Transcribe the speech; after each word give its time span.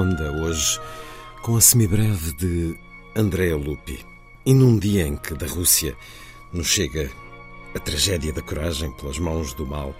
Ronda 0.00 0.32
hoje 0.32 0.80
com 1.42 1.56
a 1.56 1.60
semibreve 1.60 2.32
de 2.32 2.74
Andrea 3.14 3.54
Lupi. 3.54 4.02
E 4.46 4.54
num 4.54 4.78
dia 4.78 5.06
em 5.06 5.14
que 5.14 5.34
da 5.34 5.46
Rússia 5.46 5.94
nos 6.54 6.68
chega 6.68 7.10
a 7.74 7.78
tragédia 7.78 8.32
da 8.32 8.40
coragem 8.40 8.90
pelas 8.92 9.18
mãos 9.18 9.52
do 9.52 9.66
mal, 9.66 9.94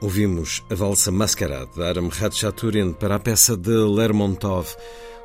ouvimos 0.00 0.64
a 0.70 0.74
valsa 0.74 1.12
Mascarade 1.12 1.70
de 1.74 1.82
Aram 1.82 2.08
Ratchaturin 2.08 2.94
para 2.94 3.16
a 3.16 3.18
peça 3.18 3.58
de 3.58 3.76
Lermontov, 3.76 4.74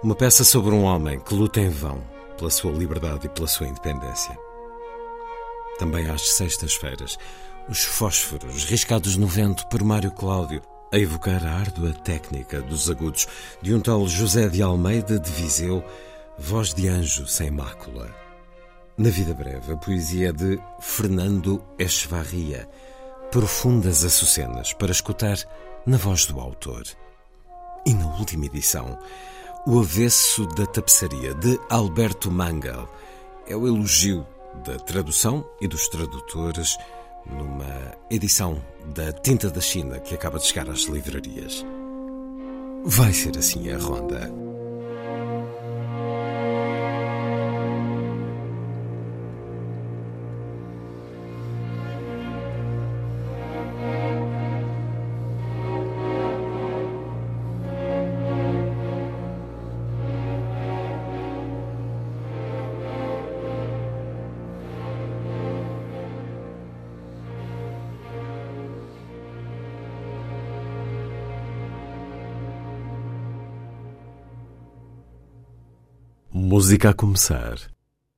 uma 0.03 0.13
peça 0.13 0.43
sobre 0.43 0.75
um 0.75 0.83
homem 0.83 1.17
que 1.17 1.33
luta 1.33 1.61
em 1.61 1.69
vão 1.69 2.03
pela 2.37 2.49
sua 2.49 2.73
liberdade 2.73 3.27
e 3.27 3.29
pela 3.29 3.47
sua 3.47 3.67
independência. 3.67 4.37
Também 5.79 6.09
às 6.09 6.33
sextas-feiras, 6.33 7.17
os 7.69 7.85
fósforos 7.85 8.65
riscados 8.65 9.15
no 9.15 9.25
vento 9.25 9.65
por 9.69 9.81
Mário 9.81 10.11
Cláudio, 10.11 10.61
a 10.91 10.99
evocar 10.99 11.45
a 11.45 11.53
árdua 11.53 11.93
técnica 11.93 12.61
dos 12.61 12.89
agudos 12.89 13.27
de 13.61 13.73
um 13.73 13.79
tal 13.79 14.05
José 14.07 14.49
de 14.49 14.61
Almeida 14.61 15.17
de 15.17 15.31
Viseu, 15.31 15.83
voz 16.37 16.73
de 16.73 16.89
anjo 16.89 17.25
sem 17.25 17.49
mácula. 17.49 18.13
Na 18.97 19.09
vida 19.09 19.33
breve, 19.33 19.71
a 19.71 19.77
poesia 19.77 20.33
de 20.33 20.59
Fernando 20.81 21.63
Echevarria, 21.79 22.67
profundas 23.31 24.03
açucenas 24.03 24.73
para 24.73 24.91
escutar 24.91 25.37
na 25.85 25.95
voz 25.95 26.25
do 26.25 26.39
autor. 26.39 26.83
E 27.85 27.93
na 27.93 28.07
última 28.17 28.45
edição, 28.45 28.99
o 29.65 29.79
avesso 29.79 30.45
da 30.47 30.65
tapeçaria 30.65 31.33
de 31.35 31.57
Alberto 31.69 32.29
Mangal 32.29 32.93
é 33.47 33.55
o 33.55 33.65
elogio 33.65 34.27
da 34.65 34.77
tradução 34.77 35.47
e 35.61 35.67
dos 35.67 35.87
tradutores 35.87 36.77
numa 37.25 37.95
edição 38.09 38.61
da 38.93 39.11
Tinta 39.11 39.49
da 39.49 39.61
China 39.61 39.99
que 39.99 40.15
acaba 40.15 40.39
de 40.39 40.45
chegar 40.45 40.69
às 40.69 40.81
livrarias. 40.83 41.65
Vai 42.83 43.13
ser 43.13 43.37
assim 43.37 43.69
a 43.69 43.77
ronda. 43.77 44.50
Música 76.81 76.89
a 76.89 76.93
começar. 76.95 77.59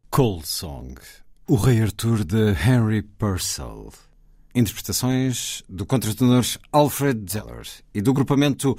Cold 0.10 0.48
Song. 0.48 0.96
O 1.46 1.58
Rei 1.58 1.82
Arthur 1.82 2.24
de 2.24 2.52
Henry 2.66 3.02
Purcell. 3.02 3.92
Interpretações 4.56 5.62
do 5.68 5.86
contratenor 5.86 6.46
Alfred 6.72 7.30
Zeller 7.30 7.68
e 7.94 8.02
do 8.02 8.14
grupamento 8.14 8.78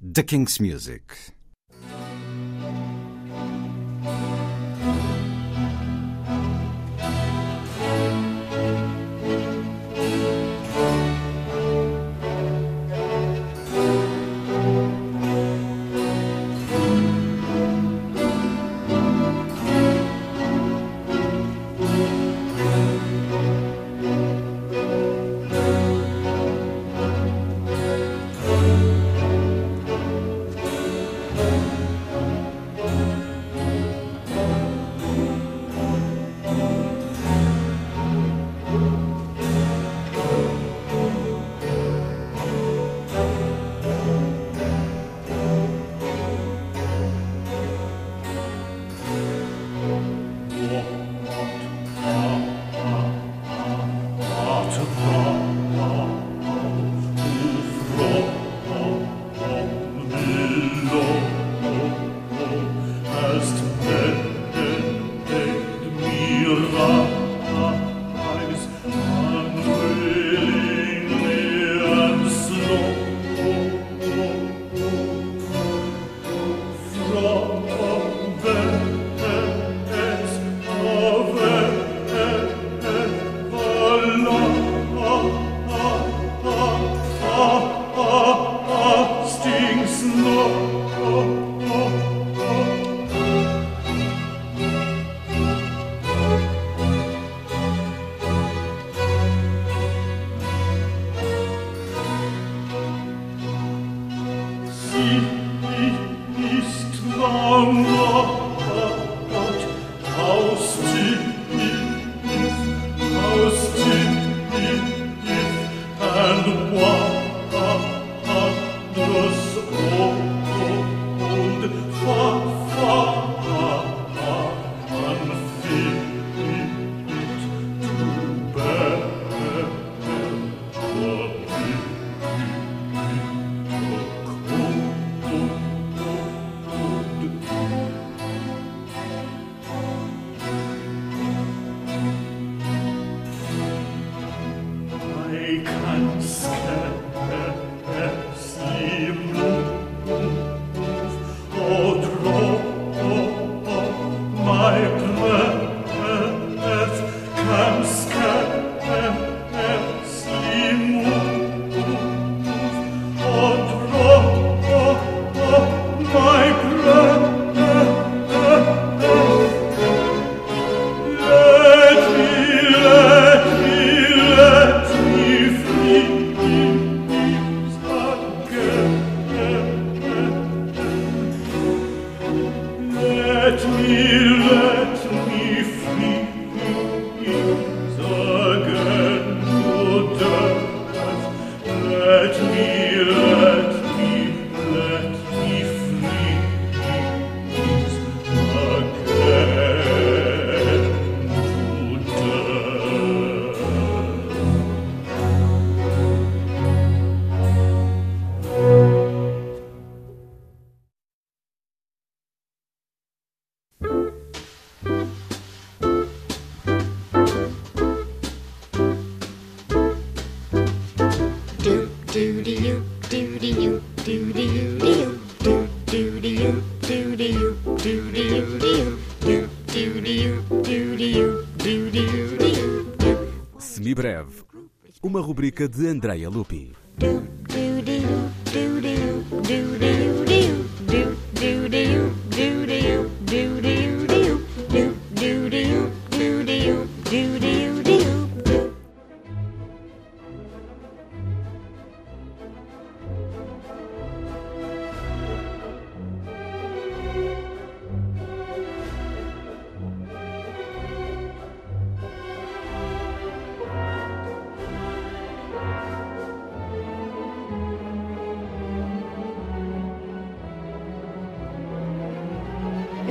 The 0.00 0.22
King's 0.22 0.58
Music. 0.58 1.04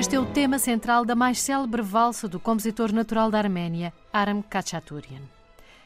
Este 0.06 0.18
é 0.18 0.20
o 0.20 0.26
tema 0.28 0.60
central 0.60 1.04
da 1.04 1.16
mais 1.16 1.42
célebre 1.42 1.82
valsa 1.82 2.28
do 2.28 2.40
compositor 2.40 2.94
natural 2.94 3.32
da 3.32 3.40
Arménia, 3.40 3.92
Aram 4.14 4.44
Khachaturian. 4.44 5.24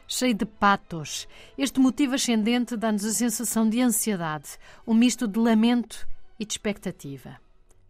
Cheio 0.06 0.34
de 0.34 0.46
patos, 0.46 1.26
este 1.58 1.80
motivo 1.80 2.16
ascendente 2.16 2.76
dá-nos 2.76 3.06
a 3.06 3.14
sensação 3.14 3.70
de 3.70 3.80
ansiedade, 3.80 4.58
um 4.86 4.94
misto 4.94 5.26
de 5.26 5.40
lamento 5.40 6.06
e 6.38 6.44
de 6.46 6.52
expectativa. 6.52 7.38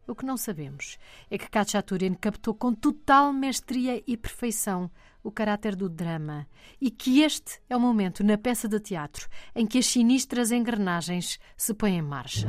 O 0.05 0.13
que 0.13 0.23
não 0.23 0.37
sabemos 0.37 0.99
é 1.31 1.37
que 1.39 1.49
Khachaturian 1.49 2.13
captou 2.13 2.53
com 2.53 2.75
total 2.75 3.33
mestria 3.33 4.03
e 4.05 4.15
perfeição 4.15 4.91
o 5.23 5.31
caráter 5.31 5.75
do 5.75 5.89
drama 5.89 6.45
e 6.79 6.91
que 6.91 7.23
este 7.23 7.59
é 7.67 7.75
o 7.75 7.79
momento 7.79 8.23
na 8.23 8.37
peça 8.37 8.67
de 8.67 8.79
teatro 8.79 9.27
em 9.55 9.65
que 9.65 9.79
as 9.79 9.87
sinistras 9.87 10.51
engrenagens 10.51 11.39
se 11.57 11.73
põem 11.73 11.97
em 11.97 12.03
marcha. 12.03 12.47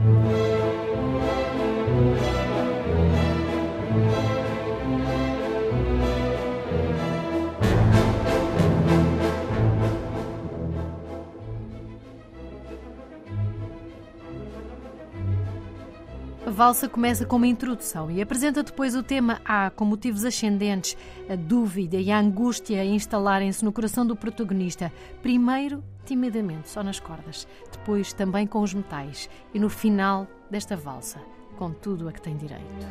Valsa 16.60 16.90
começa 16.90 17.24
com 17.24 17.36
uma 17.36 17.46
introdução 17.46 18.10
e 18.10 18.20
apresenta 18.20 18.62
depois 18.62 18.94
o 18.94 19.02
tema 19.02 19.40
A, 19.46 19.70
com 19.70 19.82
motivos 19.86 20.26
ascendentes, 20.26 20.94
a 21.26 21.34
dúvida 21.34 21.96
e 21.96 22.10
a 22.10 22.18
angústia 22.18 22.82
a 22.82 22.84
instalarem-se 22.84 23.64
no 23.64 23.72
coração 23.72 24.06
do 24.06 24.14
protagonista. 24.14 24.92
Primeiro, 25.22 25.82
timidamente, 26.04 26.68
só 26.68 26.82
nas 26.82 27.00
cordas, 27.00 27.48
depois 27.72 28.12
também 28.12 28.46
com 28.46 28.60
os 28.60 28.74
metais 28.74 29.30
e 29.54 29.58
no 29.58 29.70
final 29.70 30.26
desta 30.50 30.76
valsa, 30.76 31.18
com 31.56 31.72
tudo 31.72 32.06
a 32.10 32.12
que 32.12 32.20
tem 32.20 32.36
direito. 32.36 32.86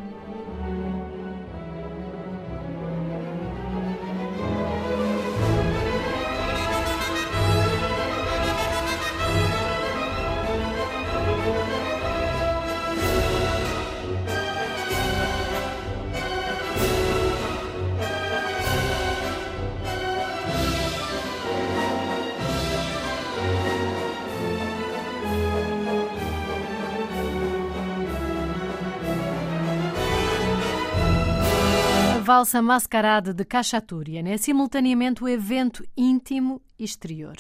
Valsa 32.30 32.62
mascarada 32.62 33.34
de 33.34 33.44
Cachaturian 33.44 34.30
é 34.30 34.38
simultaneamente 34.38 35.24
o 35.24 35.28
evento 35.28 35.84
íntimo 35.98 36.62
e 36.78 36.84
exterior. 36.84 37.36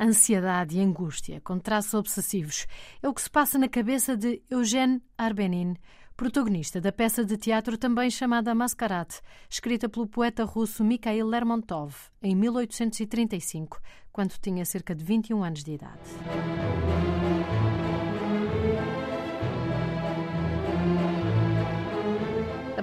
Ansiedade 0.00 0.76
e 0.76 0.80
angústia, 0.80 1.40
com 1.40 1.60
traços 1.60 1.94
obsessivos, 1.94 2.66
é 3.00 3.08
o 3.08 3.14
que 3.14 3.22
se 3.22 3.30
passa 3.30 3.56
na 3.56 3.68
cabeça 3.68 4.16
de 4.16 4.42
Eugène 4.50 5.00
Arbenin, 5.16 5.76
protagonista 6.16 6.80
da 6.80 6.90
peça 6.90 7.24
de 7.24 7.36
teatro 7.36 7.78
também 7.78 8.10
chamada 8.10 8.52
Mascarade, 8.52 9.20
escrita 9.48 9.88
pelo 9.88 10.08
poeta 10.08 10.42
russo 10.42 10.82
Mikhail 10.82 11.24
Lermontov 11.24 11.94
em 12.20 12.34
1835, 12.34 13.80
quando 14.10 14.32
tinha 14.42 14.64
cerca 14.64 14.92
de 14.92 15.04
21 15.04 15.44
anos 15.44 15.62
de 15.62 15.70
idade. 15.70 16.02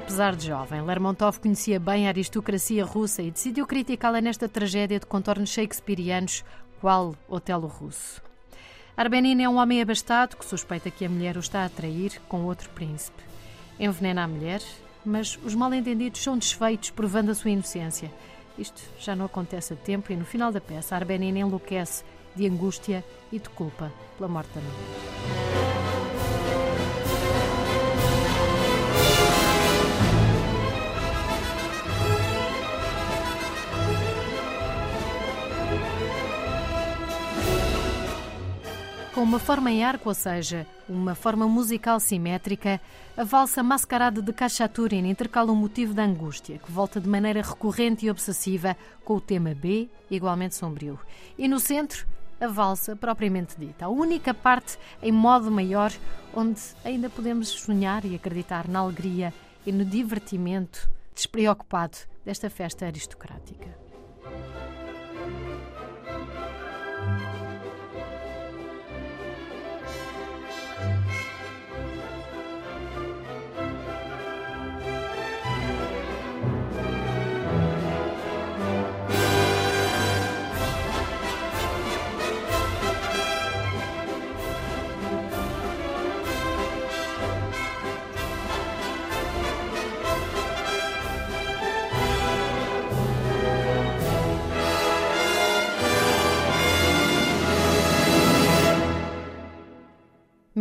Apesar 0.03 0.35
de 0.35 0.47
jovem, 0.47 0.81
Lermontov 0.81 1.39
conhecia 1.39 1.79
bem 1.79 2.05
a 2.05 2.09
aristocracia 2.09 2.83
russa 2.83 3.23
e 3.23 3.31
decidiu 3.31 3.65
criticá-la 3.65 4.19
nesta 4.19 4.49
tragédia 4.49 4.99
de 4.99 5.05
contornos 5.05 5.49
shakespearianos, 5.49 6.43
qual 6.81 7.15
Otelo 7.27 7.67
Russo. 7.67 8.21
Arbenina 8.95 9.43
é 9.43 9.49
um 9.49 9.55
homem 9.55 9.81
abastado 9.81 10.35
que 10.35 10.45
suspeita 10.45 10.91
que 10.91 11.05
a 11.05 11.09
mulher 11.09 11.37
o 11.37 11.39
está 11.39 11.65
a 11.65 11.69
trair 11.69 12.21
com 12.27 12.43
outro 12.43 12.69
príncipe. 12.71 13.23
Envenena 13.79 14.25
a 14.25 14.27
mulher, 14.27 14.61
mas 15.05 15.39
os 15.43 15.55
mal-entendidos 15.55 16.21
são 16.21 16.37
desfeitos, 16.37 16.91
provando 16.91 17.31
a 17.31 17.35
sua 17.35 17.51
inocência. 17.51 18.11
Isto 18.57 18.83
já 18.99 19.15
não 19.15 19.25
acontece 19.25 19.73
a 19.73 19.75
tempo 19.77 20.11
e 20.11 20.15
no 20.17 20.25
final 20.25 20.51
da 20.51 20.61
peça 20.61 20.95
Arbenina 20.95 21.39
enlouquece 21.39 22.03
de 22.35 22.45
angústia 22.45 23.03
e 23.31 23.39
de 23.39 23.49
culpa 23.49 23.91
pela 24.17 24.29
morte 24.29 24.49
da 24.53 24.61
mulher. 24.61 26.12
Com 39.13 39.21
uma 39.21 39.37
forma 39.37 39.69
em 39.69 39.83
arco, 39.83 40.09
ou 40.09 40.15
seja, 40.15 40.65
uma 40.89 41.13
forma 41.13 41.47
musical 41.47 41.99
simétrica, 41.99 42.81
a 43.15 43.23
valsa 43.23 43.61
mascarada 43.61 44.23
de 44.23 44.33
Khachaturian 44.33 45.07
intercala 45.07 45.51
um 45.51 45.55
motivo 45.55 45.93
da 45.93 46.03
angústia, 46.03 46.57
que 46.57 46.71
volta 46.71 46.99
de 46.99 47.07
maneira 47.07 47.43
recorrente 47.43 48.07
e 48.07 48.09
obsessiva 48.09 48.75
com 49.05 49.13
o 49.13 49.21
tema 49.21 49.53
B, 49.53 49.87
igualmente 50.09 50.55
sombrio. 50.55 50.99
E 51.37 51.47
no 51.47 51.59
centro, 51.59 52.07
a 52.41 52.47
valsa 52.47 52.95
propriamente 52.95 53.55
dita, 53.55 53.85
a 53.85 53.89
única 53.89 54.33
parte 54.33 54.79
em 54.99 55.11
modo 55.11 55.51
maior 55.51 55.93
onde 56.33 56.59
ainda 56.83 57.07
podemos 57.07 57.49
sonhar 57.49 58.03
e 58.05 58.15
acreditar 58.15 58.67
na 58.67 58.79
alegria 58.79 59.31
e 59.63 59.71
no 59.71 59.85
divertimento 59.85 60.89
despreocupado 61.13 61.99
desta 62.25 62.49
festa 62.49 62.87
aristocrática. 62.87 63.77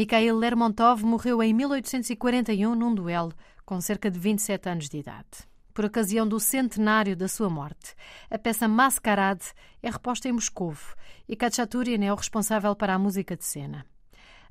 Mikhail 0.03 0.37
Lermontov 0.37 1.05
morreu 1.05 1.41
em 1.41 1.55
1841 1.55 2.75
num 2.75 2.93
duelo, 2.93 3.33
com 3.65 3.81
cerca 3.81 4.11
de 4.11 4.19
27 4.19 4.69
anos 4.69 4.89
de 4.89 4.99
idade. 4.99 5.47
Por 5.73 5.85
ocasião 5.85 6.27
do 6.27 6.41
centenário 6.41 7.17
da 7.17 7.29
sua 7.29 7.49
morte, 7.49 7.95
a 8.29 8.37
peça 8.37 8.67
Mascarade 8.67 9.45
é 9.81 9.89
reposta 9.89 10.29
em 10.29 10.33
Moscou 10.33 10.75
e 11.29 11.37
Khachaturian 11.37 12.05
é 12.05 12.13
o 12.13 12.17
responsável 12.17 12.75
para 12.75 12.95
a 12.95 12.99
música 12.99 13.37
de 13.37 13.45
cena. 13.45 13.87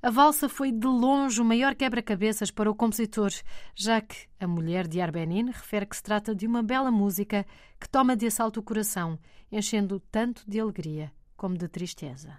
A 0.01 0.10
valsa 0.10 0.48
foi 0.48 0.72
de 0.72 0.88
longe 0.88 1.41
o 1.41 1.46
maior 1.46 1.75
quebra-cabeças 1.75 2.50
para 2.50 2.72
o 2.72 2.75
compositor, 2.75 3.31
já 3.75 4.00
que 4.00 4.29
a 4.39 4.48
mulher 4.48 4.88
de 4.88 5.01
Arbenin 5.01 5.48
refere 5.48 5.86
que 5.86 5.98
se 5.98 6.03
trata 6.03 6.34
de 6.34 6.48
uma 6.48 6.63
bela 6.63 6.89
música 6.89 7.46
que 7.77 7.89
toma 7.89 8.15
de 8.15 8.25
assalto 8.25 8.62
o 8.62 8.63
coração, 8.63 9.20
enchendo 9.51 10.00
tanto 10.00 10.50
de 10.50 10.62
alegria 10.62 11.12
como 11.36 11.58
de 11.58 11.67
tristeza. 11.67 12.38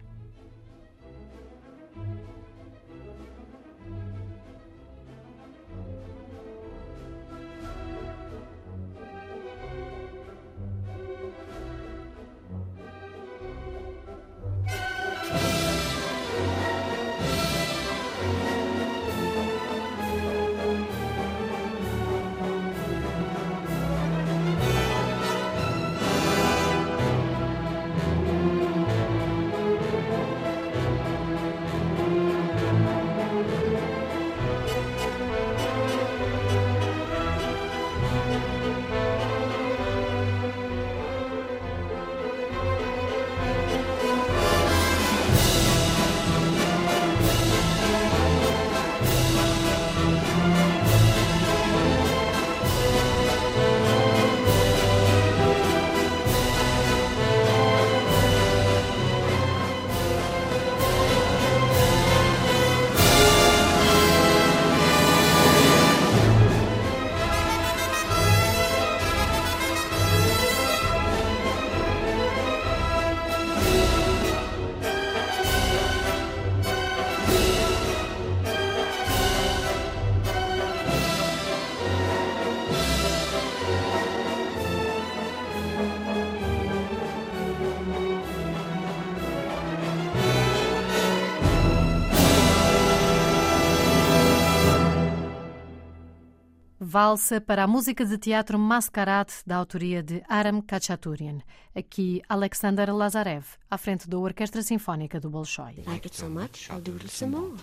Valsa 96.93 97.41
para 97.41 97.65
a 97.65 97.67
música 97.67 98.05
de 98.05 98.19
teatro 98.19 98.59
Mascarade, 98.59 99.33
da 99.47 99.57
autoria 99.57 100.03
de 100.03 100.23
Aram 100.29 100.61
Khachaturian. 100.61 101.39
Aqui, 101.75 102.21
Alexander 102.29 102.95
Lazarev, 102.95 103.47
à 103.71 103.79
frente 103.79 104.07
da 104.07 104.19
Orquestra 104.19 104.61
Sinfónica 104.61 105.19
do 105.19 105.31
Bolshoi. 105.31 105.85
Like 105.87 106.07
it 106.07 106.15
so 106.15 106.29
much, 106.29 106.71
I'll 106.71 106.83
do 106.83 106.99
some 107.09 107.35
more. 107.35 107.57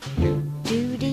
Do 0.63 0.97
do 0.97 1.09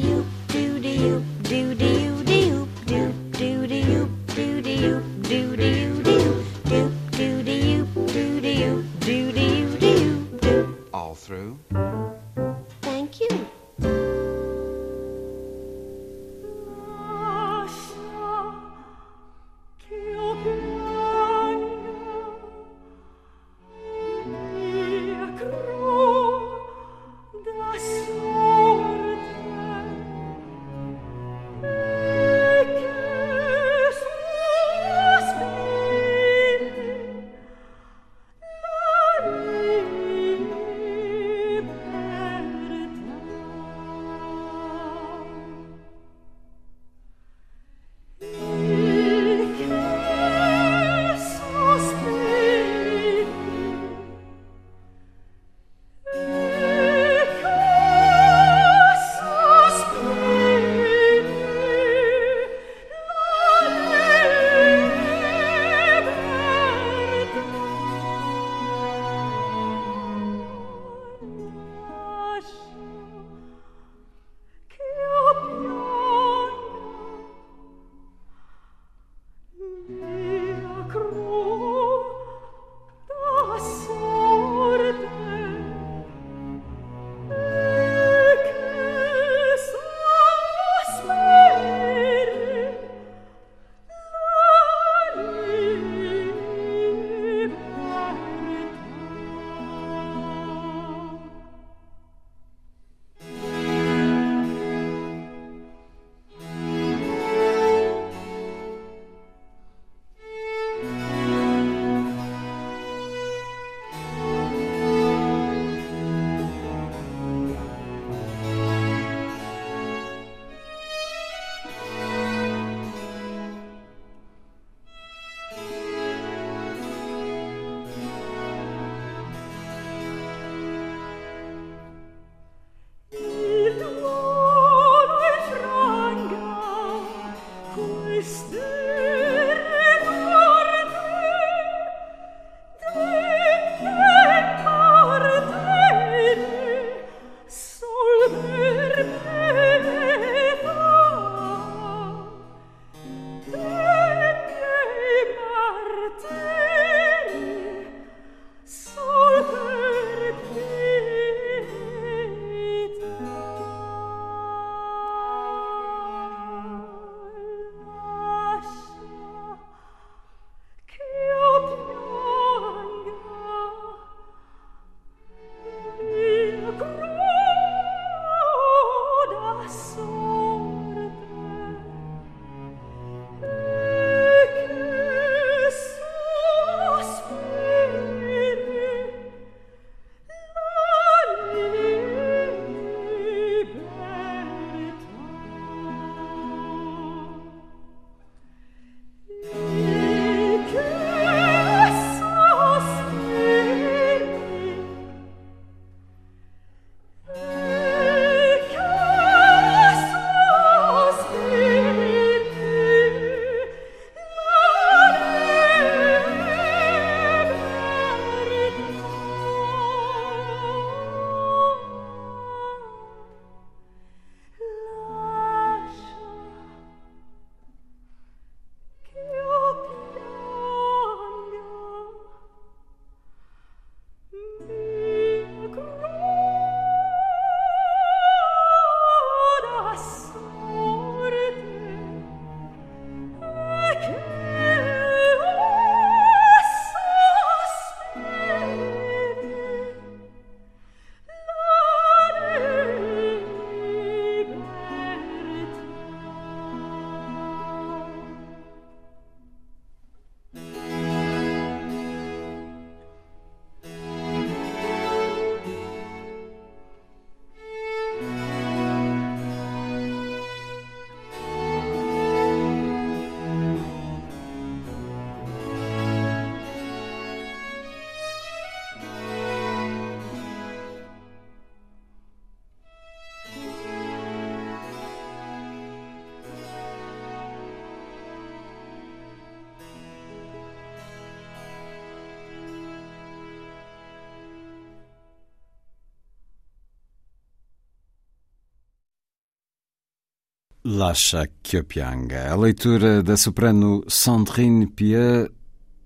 Lasha 300.89 301.49
Kyopianga, 301.65 302.53
a 302.53 302.55
leitura 302.55 303.21
da 303.21 303.37
soprano 303.37 304.05
Sandrine 304.07 304.87
Pieux 304.87 305.51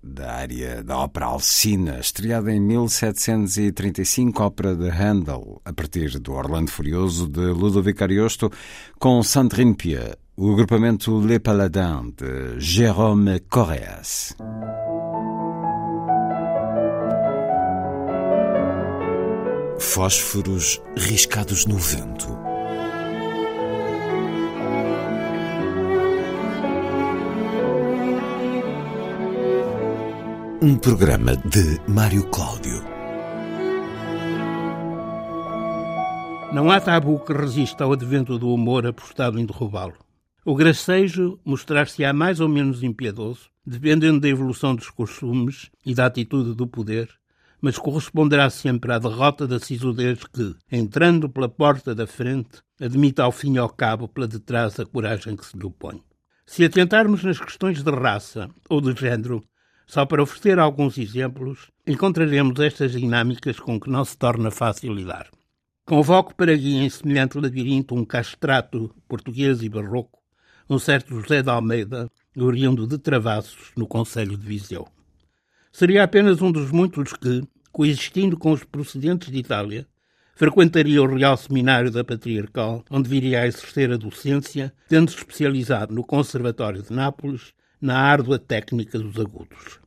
da 0.01 0.31
área 0.31 0.83
da 0.83 0.97
ópera 0.97 1.27
Alcina, 1.27 1.99
estreada 1.99 2.51
em 2.51 2.59
1735, 2.59 4.41
ópera 4.41 4.75
de 4.75 4.89
Handel, 4.89 5.61
a 5.63 5.71
partir 5.71 6.17
do 6.19 6.33
Orlando 6.33 6.71
Furioso 6.71 7.27
de 7.27 7.41
Ludovico 7.51 8.03
Ariosto, 8.03 8.51
com 8.97 9.21
Sandrine 9.21 9.75
Pieux, 9.75 10.15
o 10.35 10.51
agrupamento 10.51 11.21
Les 11.21 11.37
Paladins 11.37 12.15
de 12.17 12.59
Jérôme 12.59 13.39
Correas. 13.51 14.35
Fósforos 19.77 20.81
riscados 20.97 21.67
no 21.67 21.77
vento. 21.77 22.50
Um 30.63 30.77
programa 30.77 31.35
de 31.37 31.79
Mário 31.91 32.23
Cláudio. 32.29 32.83
Não 36.53 36.69
há 36.69 36.79
tabu 36.79 37.19
que 37.19 37.33
resista 37.33 37.83
ao 37.83 37.93
advento 37.93 38.37
do 38.37 38.53
humor 38.53 38.85
apostado 38.85 39.39
em 39.39 39.45
derrubá-lo. 39.47 39.95
O 40.45 40.53
gracejo 40.53 41.39
mostrar-se-á 41.43 42.13
mais 42.13 42.39
ou 42.39 42.47
menos 42.47 42.83
impiedoso, 42.83 43.49
dependendo 43.65 44.19
da 44.19 44.29
evolução 44.29 44.75
dos 44.75 44.91
costumes 44.91 45.71
e 45.83 45.95
da 45.95 46.05
atitude 46.05 46.53
do 46.53 46.67
poder, 46.67 47.09
mas 47.59 47.79
corresponderá 47.79 48.47
sempre 48.51 48.93
à 48.93 48.99
derrota 48.99 49.47
da 49.47 49.59
sisudez 49.59 50.19
que, 50.25 50.55
entrando 50.71 51.27
pela 51.27 51.49
porta 51.49 51.95
da 51.95 52.05
frente, 52.05 52.61
admite 52.79 53.19
ao 53.19 53.31
fim 53.31 53.55
e 53.55 53.57
ao 53.57 53.69
cabo 53.69 54.07
pela 54.07 54.27
de 54.27 54.39
trás 54.39 54.79
a 54.79 54.85
coragem 54.85 55.35
que 55.35 55.43
se 55.47 55.57
lhe 55.57 55.65
opõe. 55.65 56.03
Se 56.45 56.63
atentarmos 56.63 57.23
nas 57.23 57.39
questões 57.39 57.81
de 57.81 57.89
raça 57.89 58.47
ou 58.69 58.79
de 58.79 58.93
género, 58.99 59.43
só 59.91 60.05
para 60.05 60.23
oferecer 60.23 60.57
alguns 60.57 60.97
exemplos, 60.97 61.69
encontraremos 61.85 62.57
estas 62.61 62.93
dinâmicas 62.93 63.59
com 63.59 63.77
que 63.77 63.89
não 63.89 64.05
se 64.05 64.17
torna 64.17 64.49
fácil 64.49 64.93
lidar. 64.93 65.27
Convoco 65.85 66.33
para 66.33 66.55
guia 66.55 66.85
em 66.85 66.89
semelhante 66.89 67.37
labirinto 67.37 67.93
um 67.93 68.05
castrato 68.05 68.95
português 69.05 69.61
e 69.61 69.67
barroco, 69.67 70.17
um 70.69 70.79
certo 70.79 71.19
José 71.19 71.43
de 71.43 71.49
Almeida, 71.49 72.09
oriundo 72.37 72.87
de 72.87 72.97
Travassos, 72.97 73.73
no 73.75 73.85
Conselho 73.85 74.37
de 74.37 74.47
Viseu. 74.47 74.87
Seria 75.73 76.05
apenas 76.05 76.41
um 76.41 76.53
dos 76.53 76.71
muitos 76.71 77.11
que, 77.11 77.43
coexistindo 77.69 78.37
com 78.37 78.53
os 78.53 78.63
procedentes 78.63 79.29
de 79.29 79.39
Itália, 79.39 79.85
frequentaria 80.35 81.01
o 81.01 81.15
Real 81.17 81.35
Seminário 81.35 81.91
da 81.91 82.05
Patriarcal, 82.05 82.85
onde 82.89 83.09
viria 83.09 83.41
a 83.41 83.45
exercer 83.45 83.91
a 83.91 83.97
docência, 83.97 84.73
tendo-se 84.87 85.17
especializado 85.17 85.93
no 85.93 86.05
Conservatório 86.05 86.81
de 86.81 86.93
Nápoles 86.93 87.53
na 87.81 87.97
árdua 87.97 88.37
técnica 88.37 88.99
dos 88.99 89.19
agudos. 89.19 89.79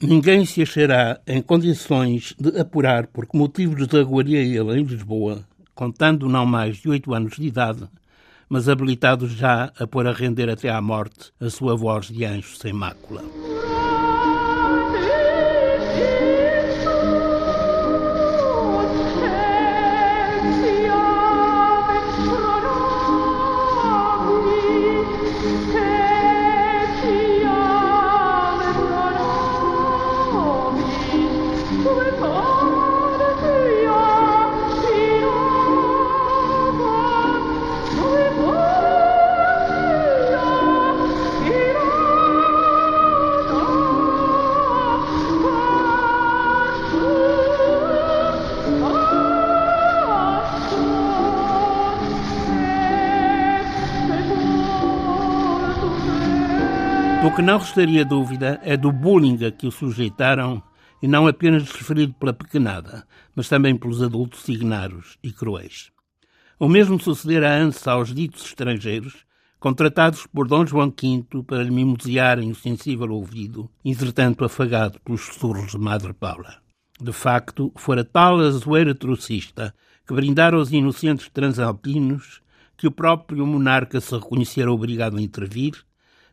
Ninguém 0.00 0.44
se 0.44 0.62
achará 0.62 1.20
em 1.26 1.40
condições 1.40 2.34
de 2.38 2.58
apurar 2.58 3.06
por 3.06 3.26
que 3.26 3.36
motivos 3.36 3.86
desaguaria 3.86 4.40
ele 4.40 4.78
em 4.78 4.84
Lisboa, 4.84 5.44
contando 5.74 6.28
não 6.28 6.44
mais 6.44 6.76
de 6.76 6.88
oito 6.88 7.14
anos 7.14 7.36
de 7.36 7.46
idade, 7.46 7.88
mas 8.48 8.68
habilitado 8.68 9.26
já 9.26 9.72
a 9.78 9.86
pôr 9.86 10.06
a 10.06 10.12
render 10.12 10.48
até 10.48 10.68
à 10.68 10.80
morte 10.80 11.32
a 11.40 11.48
sua 11.48 11.74
voz 11.74 12.06
de 12.06 12.24
anjo 12.24 12.56
sem 12.56 12.72
mácula. 12.72 13.22
Do 57.24 57.34
que 57.34 57.40
não 57.40 57.56
restaria 57.56 58.04
dúvida 58.04 58.60
é 58.62 58.76
do 58.76 58.92
bullying 58.92 59.46
a 59.46 59.50
que 59.50 59.66
o 59.66 59.70
sujeitaram, 59.70 60.62
e 61.02 61.08
não 61.08 61.26
apenas 61.26 61.62
referido 61.72 62.12
pela 62.12 62.34
pequenada, 62.34 63.06
mas 63.34 63.48
também 63.48 63.74
pelos 63.74 64.02
adultos 64.02 64.42
signaros 64.42 65.16
e 65.22 65.32
cruéis. 65.32 65.90
O 66.60 66.68
mesmo 66.68 67.00
sucedera 67.00 67.50
antes 67.50 67.88
aos 67.88 68.14
ditos 68.14 68.44
estrangeiros, 68.44 69.24
contratados 69.58 70.26
por 70.26 70.46
Dom 70.46 70.66
João 70.66 70.88
V 70.88 71.42
para 71.46 71.62
lhe 71.62 71.70
mimosearem 71.70 72.50
o 72.50 72.54
sensível 72.54 73.10
ouvido, 73.10 73.70
entretanto 73.82 74.44
afagado 74.44 75.00
pelos 75.00 75.22
sussurros 75.22 75.70
de 75.70 75.78
Madre 75.78 76.12
Paula. 76.12 76.58
De 77.00 77.12
facto, 77.12 77.72
fora 77.74 78.04
tal 78.04 78.38
a 78.38 78.50
zoeira 78.50 78.94
trocista 78.94 79.74
que 80.06 80.12
brindara 80.12 80.58
aos 80.58 80.70
inocentes 80.70 81.30
transalpinos 81.30 82.42
que 82.76 82.86
o 82.86 82.92
próprio 82.92 83.46
monarca 83.46 83.98
se 83.98 84.14
reconhecera 84.14 84.70
obrigado 84.70 85.16
a 85.16 85.22
intervir 85.22 85.86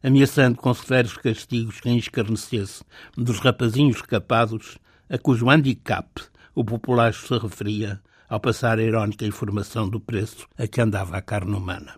ameaçando 0.03 0.57
com 0.57 0.73
severos 0.73 1.17
castigos 1.17 1.79
quem 1.79 1.97
escarnecesse 1.97 2.83
dos 3.15 3.39
rapazinhos 3.39 3.97
escapados 3.97 4.77
a 5.09 5.17
cujo 5.17 5.49
handicap 5.49 6.07
o 6.55 6.63
populacho 6.63 7.27
se 7.27 7.37
referia 7.37 8.01
ao 8.27 8.39
passar 8.39 8.79
a 8.79 8.83
irónica 8.83 9.25
informação 9.25 9.89
do 9.89 9.99
preço 9.99 10.47
a 10.57 10.67
que 10.67 10.81
andava 10.81 11.17
a 11.17 11.21
carne 11.21 11.53
humana. 11.53 11.95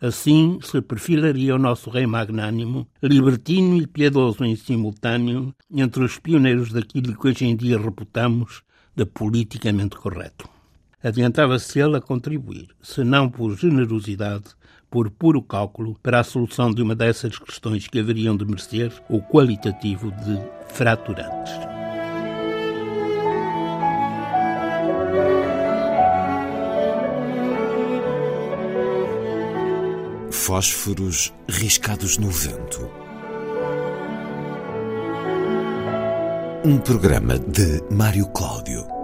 Assim 0.00 0.58
se 0.62 0.82
perfilaria 0.82 1.54
o 1.54 1.58
nosso 1.58 1.88
rei 1.88 2.06
magnânimo, 2.06 2.86
libertino 3.02 3.76
e 3.76 3.86
piedoso 3.86 4.44
em 4.44 4.54
simultâneo, 4.54 5.54
entre 5.70 6.04
os 6.04 6.18
pioneiros 6.18 6.70
daquilo 6.70 7.18
que 7.18 7.28
hoje 7.28 7.46
em 7.46 7.56
dia 7.56 7.78
reputamos 7.78 8.62
de 8.94 9.06
politicamente 9.06 9.96
correto. 9.96 10.48
Adiantava-se 11.02 11.78
ele 11.78 11.96
a 11.96 12.00
contribuir, 12.00 12.68
se 12.82 13.04
não 13.04 13.30
por 13.30 13.56
generosidade, 13.56 14.44
por 14.90 15.10
puro 15.10 15.42
cálculo 15.42 15.98
para 16.02 16.20
a 16.20 16.24
solução 16.24 16.70
de 16.70 16.82
uma 16.82 16.94
dessas 16.94 17.38
questões 17.38 17.86
que 17.86 17.98
haveriam 17.98 18.36
de 18.36 18.44
merecer 18.44 18.92
o 19.08 19.20
qualitativo 19.20 20.10
de 20.12 20.40
fraturantes. 20.68 21.52
Fósforos 30.30 31.34
riscados 31.48 32.18
no 32.18 32.30
vento. 32.30 32.88
Um 36.64 36.78
programa 36.78 37.38
de 37.38 37.82
Mário 37.90 38.26
Cláudio. 38.28 38.95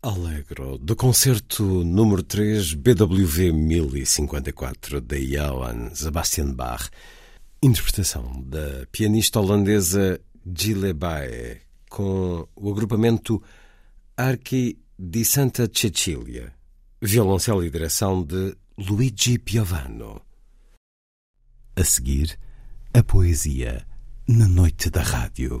Allegro, 0.00 0.78
do 0.78 0.94
concerto 0.94 1.64
número 1.82 2.22
3 2.22 2.74
BWV 2.74 3.52
1054 3.52 5.00
de 5.00 5.36
Johann 5.36 5.92
Sebastian 5.92 6.52
Bach, 6.54 6.88
interpretação 7.60 8.40
da 8.46 8.86
pianista 8.92 9.40
holandesa 9.40 10.20
Gile 10.46 10.92
Bae, 10.92 11.62
com 11.90 12.46
o 12.54 12.70
agrupamento 12.70 13.42
Archi 14.16 14.78
di 14.96 15.24
Santa 15.24 15.68
Cecilia, 15.72 16.54
violoncelo 17.02 17.64
e 17.64 17.70
direção 17.70 18.22
de 18.22 18.56
Luigi 18.78 19.36
Piovano. 19.36 20.22
A 21.74 21.82
seguir, 21.82 22.38
a 22.94 23.02
poesia 23.02 23.84
na 24.28 24.46
noite 24.46 24.90
da 24.90 25.02
rádio. 25.02 25.60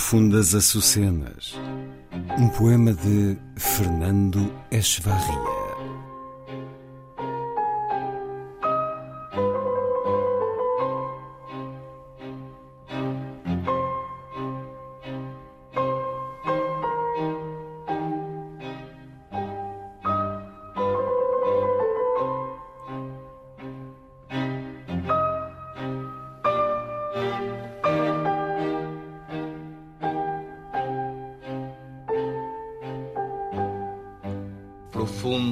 Profundas 0.00 0.54
Açucenas. 0.54 1.54
Um 2.38 2.48
poema 2.48 2.94
de 2.94 3.36
Fernando 3.54 4.50
Echevarria. 4.70 5.59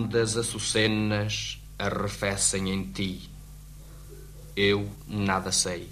Profundas 0.09 0.39
açucenas 0.39 1.59
arrefecem 1.79 2.71
em 2.71 2.83
ti. 2.85 3.29
Eu 4.57 4.89
nada 5.07 5.53
sei, 5.53 5.87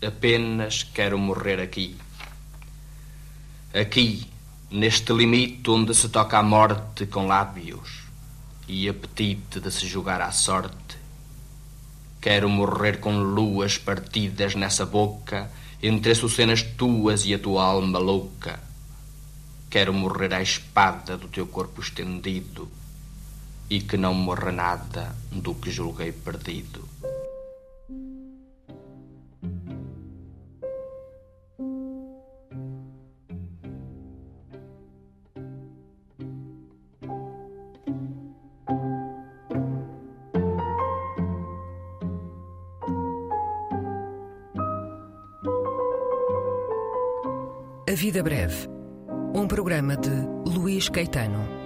apenas 0.00 0.84
quero 0.84 1.18
morrer 1.18 1.60
aqui. 1.60 1.96
Aqui, 3.74 4.28
neste 4.70 5.12
limite 5.12 5.68
onde 5.68 5.92
se 5.92 6.08
toca 6.08 6.38
a 6.38 6.42
morte 6.42 7.04
com 7.06 7.26
lábios 7.26 8.04
e 8.68 8.88
apetite 8.88 9.58
de 9.58 9.72
se 9.72 9.88
jogar 9.88 10.20
à 10.20 10.30
sorte. 10.30 10.96
Quero 12.20 12.48
morrer 12.48 13.00
com 13.00 13.18
luas 13.18 13.76
partidas 13.76 14.54
nessa 14.54 14.86
boca, 14.86 15.50
entre 15.82 16.12
açucenas 16.12 16.62
tuas 16.62 17.26
e 17.26 17.34
a 17.34 17.38
tua 17.40 17.64
alma 17.64 17.98
louca 17.98 18.60
Quero 19.68 19.92
morrer 19.92 20.32
à 20.32 20.40
espada 20.40 21.16
do 21.16 21.26
teu 21.26 21.46
corpo 21.46 21.80
estendido 21.82 22.70
e 23.68 23.80
que 23.80 23.96
não 23.96 24.14
morra 24.14 24.52
nada 24.52 25.14
do 25.32 25.54
que 25.54 25.70
julguei 25.70 26.12
perdido. 26.12 26.86
A 47.88 47.94
vida 47.98 48.22
breve 48.22 48.68
um 49.34 49.46
programa 49.46 49.96
de 49.96 50.10
Luís 50.50 50.88
Caetano. 50.88 51.65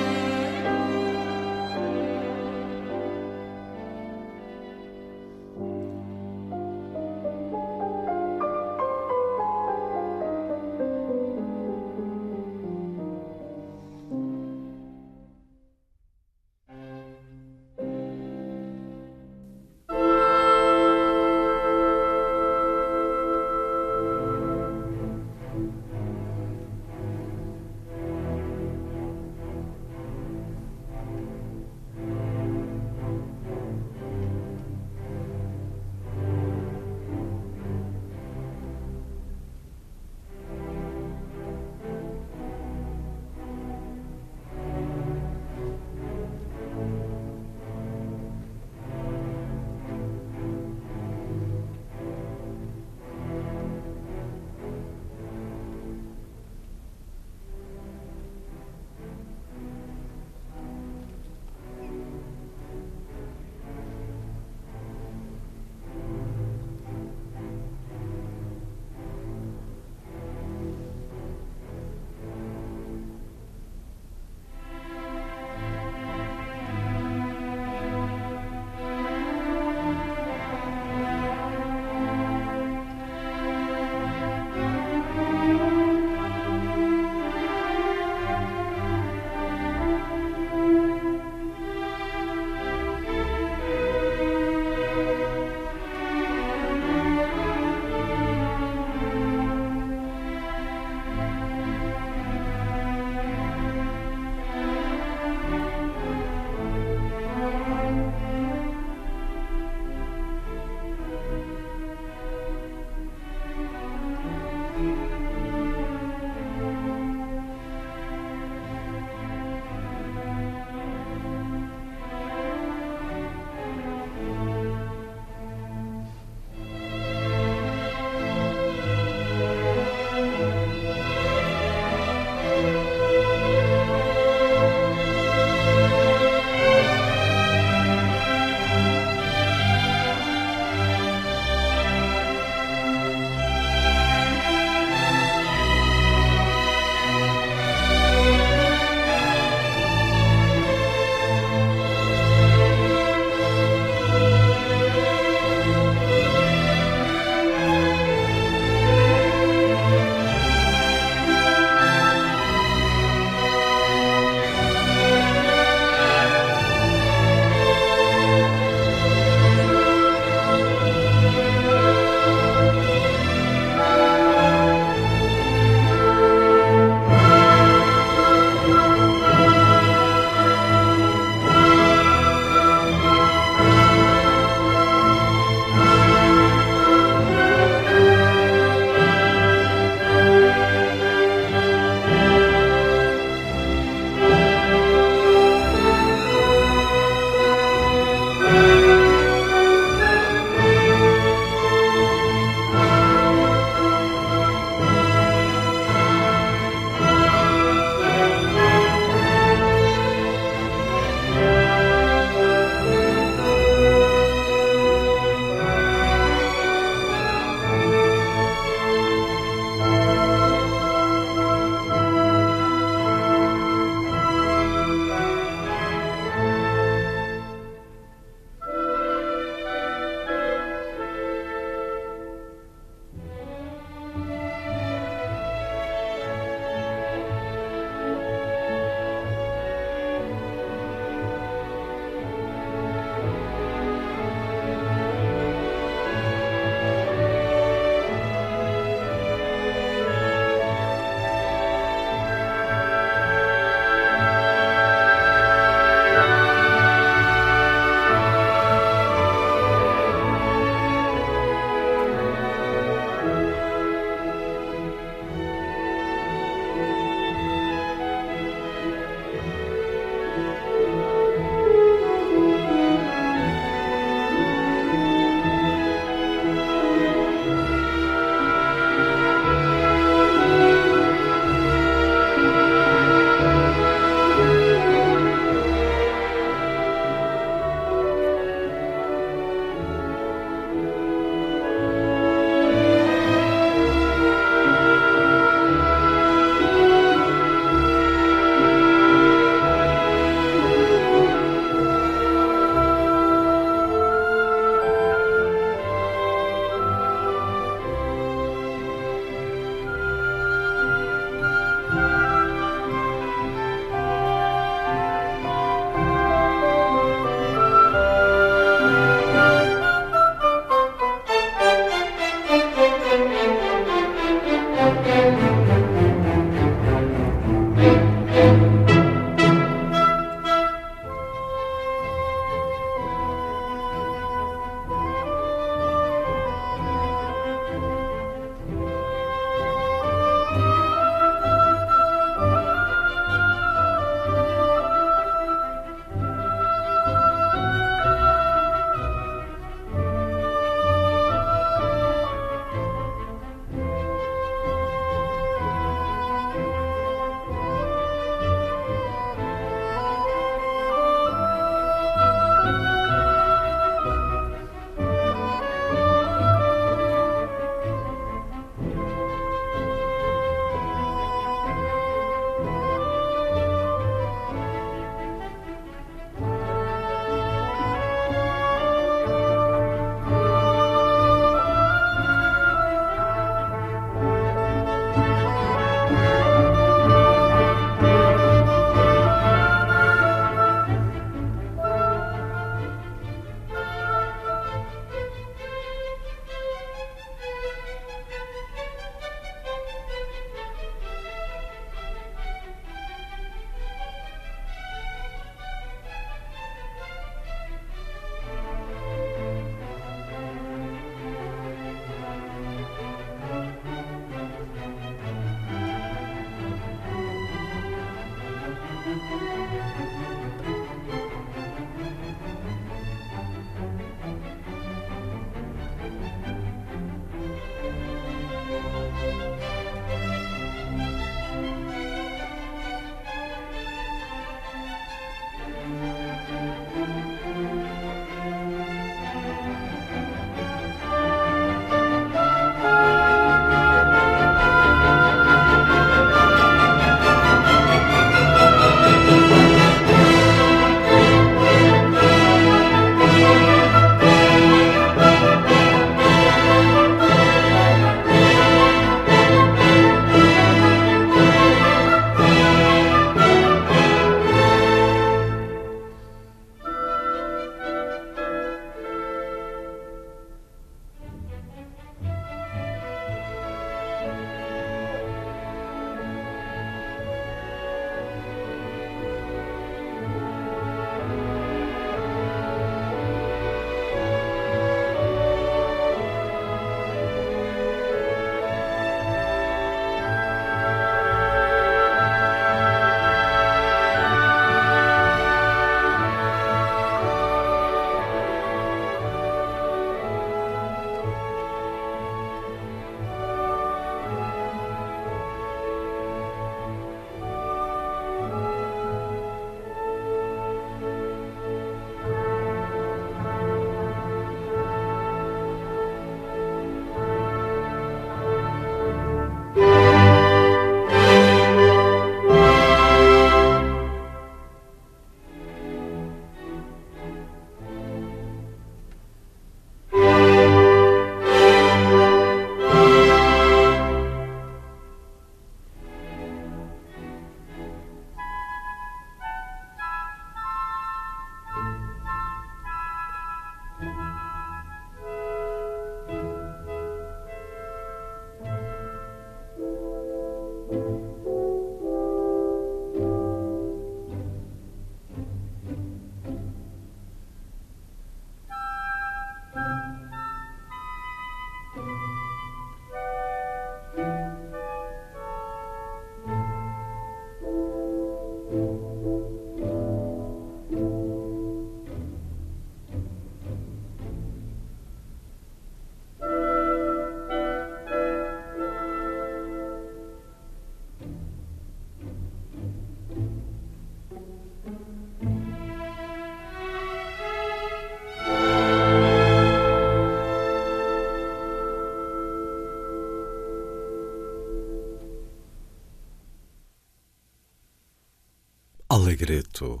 Allegretto, 599.38 600.00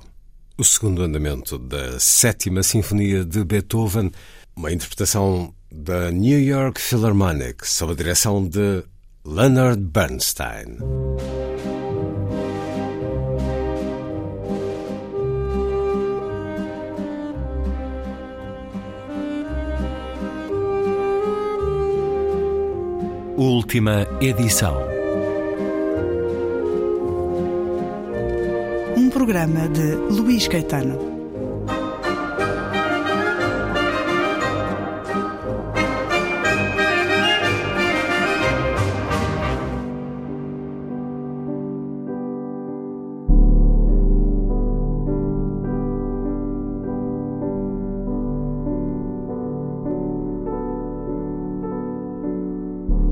o 0.56 0.64
segundo 0.64 1.00
andamento 1.00 1.58
da 1.58 2.00
Sétima 2.00 2.60
Sinfonia 2.64 3.24
de 3.24 3.44
Beethoven, 3.44 4.10
uma 4.56 4.72
interpretação 4.72 5.54
da 5.70 6.10
New 6.10 6.40
York 6.40 6.80
Philharmonic 6.80 7.64
sob 7.64 7.92
a 7.92 7.94
direção 7.94 8.48
de 8.48 8.82
Leonard 9.24 9.80
Bernstein. 9.80 10.78
Última 23.36 24.04
edição. 24.20 24.87
Programa 29.28 29.68
de 29.68 29.94
Luís 30.22 30.48
Caetano. 30.48 30.96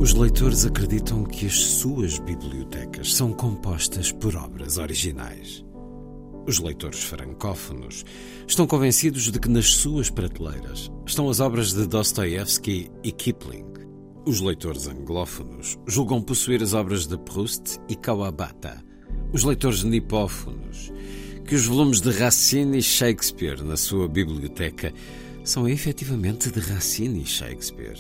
Os 0.01 0.15
leitores 0.15 0.65
acreditam 0.65 1.25
que 1.25 1.45
as 1.45 1.59
suas 1.59 2.19
bibliotecas 2.19 3.13
são 3.13 3.35
compostas 3.35 4.11
por 4.11 4.35
obras 4.35 4.79
originais. 4.79 5.66
Os 6.47 6.61
leitores 6.61 7.03
francófonos 7.03 8.05
estão 8.47 8.69
convencidos 8.69 9.33
de 9.33 9.41
que 9.41 9.49
nas 9.49 9.73
suas 9.73 10.11
prateleiras 10.11 10.93
estão 11.05 11.29
as 11.29 11.41
obras 11.41 11.73
de 11.73 11.87
Dostoevsky 11.87 12.89
e 13.03 13.11
Kipling. 13.11 13.67
Os 14.25 14.41
leitores 14.41 14.87
anglófonos 14.87 15.77
julgam 15.89 16.23
possuir 16.23 16.63
as 16.63 16.73
obras 16.73 17.07
de 17.07 17.19
Proust 17.19 17.81
e 17.89 17.97
Kawabata. 17.97 18.81
Os 19.33 19.43
leitores 19.43 19.83
nipófonos 19.83 20.93
que 21.45 21.55
os 21.57 21.67
volumes 21.67 22.01
de 22.01 22.11
Racine 22.11 22.79
e 22.79 22.83
Shakespeare 22.83 23.63
na 23.63 23.77
sua 23.77 24.09
biblioteca 24.09 24.93
são 25.45 25.69
efetivamente 25.69 26.51
de 26.51 26.61
Racine 26.61 27.23
e 27.23 27.27
Shakespeare. 27.27 27.99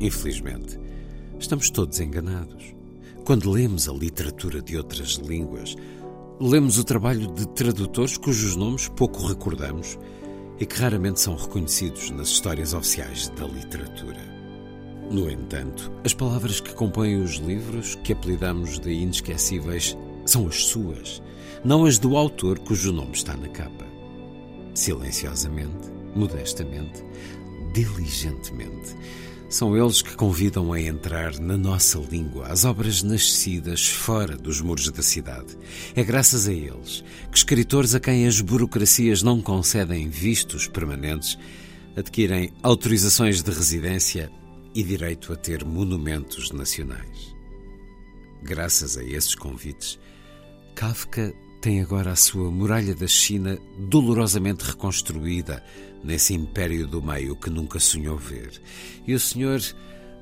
Infelizmente, 0.00 0.78
estamos 1.38 1.70
todos 1.70 1.98
enganados. 1.98 2.74
Quando 3.24 3.50
lemos 3.50 3.88
a 3.88 3.92
literatura 3.92 4.60
de 4.60 4.76
outras 4.76 5.12
línguas, 5.16 5.76
lemos 6.42 6.76
o 6.76 6.82
trabalho 6.82 7.28
de 7.28 7.46
tradutores 7.46 8.16
cujos 8.16 8.56
nomes 8.56 8.88
pouco 8.88 9.24
recordamos 9.24 9.96
e 10.58 10.66
que 10.66 10.74
raramente 10.74 11.20
são 11.20 11.36
reconhecidos 11.36 12.10
nas 12.10 12.28
histórias 12.28 12.74
oficiais 12.74 13.28
da 13.28 13.46
literatura. 13.46 14.18
No 15.08 15.30
entanto, 15.30 15.92
as 16.04 16.12
palavras 16.12 16.60
que 16.60 16.74
compõem 16.74 17.22
os 17.22 17.36
livros 17.36 17.94
que 18.02 18.12
apelidamos 18.12 18.80
de 18.80 18.90
inesquecíveis 18.90 19.96
são 20.26 20.48
as 20.48 20.64
suas, 20.64 21.22
não 21.64 21.84
as 21.84 22.00
do 22.00 22.16
autor 22.16 22.58
cujo 22.58 22.92
nome 22.92 23.12
está 23.12 23.36
na 23.36 23.48
capa. 23.48 23.86
Silenciosamente, 24.74 25.92
modestamente, 26.16 27.04
diligentemente, 27.72 28.96
São 29.52 29.76
eles 29.76 30.00
que 30.00 30.16
convidam 30.16 30.72
a 30.72 30.80
entrar 30.80 31.38
na 31.38 31.58
nossa 31.58 31.98
língua 31.98 32.46
as 32.46 32.64
obras 32.64 33.02
nascidas 33.02 33.86
fora 33.86 34.34
dos 34.34 34.62
muros 34.62 34.90
da 34.90 35.02
cidade. 35.02 35.58
É 35.94 36.02
graças 36.02 36.48
a 36.48 36.52
eles 36.54 37.04
que 37.30 37.36
escritores 37.36 37.94
a 37.94 38.00
quem 38.00 38.26
as 38.26 38.40
burocracias 38.40 39.22
não 39.22 39.42
concedem 39.42 40.08
vistos 40.08 40.66
permanentes 40.66 41.36
adquirem 41.94 42.50
autorizações 42.62 43.42
de 43.42 43.50
residência 43.50 44.32
e 44.74 44.82
direito 44.82 45.34
a 45.34 45.36
ter 45.36 45.66
monumentos 45.66 46.50
nacionais. 46.50 47.36
Graças 48.42 48.96
a 48.96 49.04
esses 49.04 49.34
convites, 49.34 49.98
Kafka 50.74 51.30
tem 51.60 51.82
agora 51.82 52.12
a 52.12 52.16
sua 52.16 52.50
muralha 52.50 52.94
da 52.94 53.06
China 53.06 53.58
dolorosamente 53.78 54.64
reconstruída 54.64 55.62
nesse 56.02 56.34
império 56.34 56.86
do 56.86 57.02
meio 57.02 57.36
que 57.36 57.50
nunca 57.50 57.78
sonhou 57.78 58.16
ver. 58.16 58.60
E 59.06 59.14
o 59.14 59.20
Sr. 59.20 59.60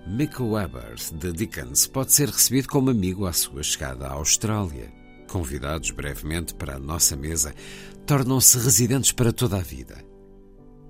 Mick 0.06 0.42
Weber, 0.42 0.94
de 1.12 1.32
Dickens, 1.32 1.86
pode 1.86 2.12
ser 2.12 2.28
recebido 2.28 2.68
como 2.68 2.90
amigo 2.90 3.26
à 3.26 3.32
sua 3.32 3.62
chegada 3.62 4.06
à 4.06 4.12
Austrália. 4.12 4.92
Convidados 5.28 5.90
brevemente 5.90 6.54
para 6.54 6.76
a 6.76 6.80
nossa 6.80 7.16
mesa, 7.16 7.54
tornam-se 8.06 8.58
residentes 8.58 9.12
para 9.12 9.32
toda 9.32 9.58
a 9.58 9.62
vida. 9.62 10.04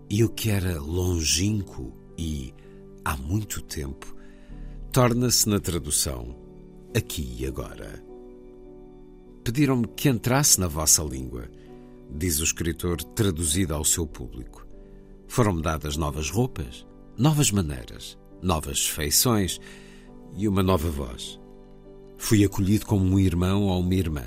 E 0.09 0.24
o 0.24 0.28
que 0.28 0.51
era 0.51 0.80
longínquo 0.80 1.93
e 2.16 2.55
há 3.05 3.16
muito 3.16 3.62
tempo 3.62 4.16
torna-se 4.93 5.49
na 5.49 5.61
tradução 5.61 6.36
aqui 6.97 7.36
e 7.38 7.47
agora. 7.47 8.03
Pediram-me 9.45 9.86
que 9.88 10.09
entrasse 10.09 10.59
na 10.59 10.66
vossa 10.66 11.03
língua, 11.03 11.49
diz 12.11 12.41
o 12.41 12.45
escritor 12.45 13.03
traduzido 13.03 13.74
ao 13.74 13.84
seu 13.84 14.07
público. 14.07 14.60
Foram-me 15.31 15.62
dadas 15.62 15.97
novas 15.97 16.28
roupas, 16.28 16.85
novas 17.16 17.53
maneiras, 17.53 18.18
novas 18.43 18.85
feições 18.85 19.61
e 20.35 20.49
uma 20.49 20.61
nova 20.61 20.91
voz. 20.91 21.39
Fui 22.18 22.45
acolhido 22.45 22.85
como 22.85 23.05
um 23.05 23.16
irmão 23.16 23.62
ou 23.62 23.78
uma 23.78 23.95
irmã. 23.95 24.24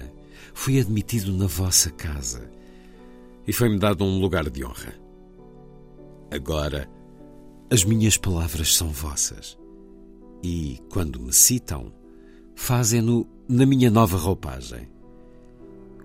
Fui 0.53 0.79
admitido 0.79 1.33
na 1.33 1.45
vossa 1.45 1.91
casa. 1.91 2.49
E 3.45 3.51
foi-me 3.51 3.77
dado 3.77 4.05
um 4.05 4.17
lugar 4.21 4.49
de 4.49 4.63
honra. 4.63 4.95
Agora, 6.31 6.89
as 7.69 7.83
minhas 7.83 8.15
palavras 8.15 8.73
são 8.73 8.87
vossas. 8.87 9.57
E, 10.41 10.79
quando 10.89 11.19
me 11.19 11.33
citam, 11.33 11.91
fazem-no 12.55 13.27
na 13.49 13.65
minha 13.65 13.91
nova 13.91 14.15
roupagem. 14.15 14.87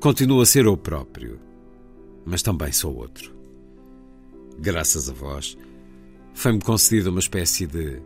Continuo 0.01 0.41
a 0.41 0.47
ser 0.47 0.67
eu 0.67 0.77
próprio, 0.77 1.39
mas 2.27 2.43
também 2.43 2.73
sou 2.73 2.97
outro. 2.97 3.38
Graças 4.61 5.09
a 5.09 5.13
vós, 5.13 5.57
foi-me 6.35 6.61
concedida 6.61 7.11
uma 7.11 7.21
espécie 7.21 7.65
de 7.65 8.03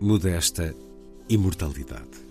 modesta 0.00 0.72
imortalidade. 1.28 2.24